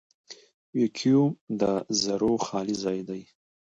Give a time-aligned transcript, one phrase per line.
[0.77, 1.29] ویکیوم
[1.59, 1.61] د
[2.01, 3.21] ذرّو خالي ځای دی.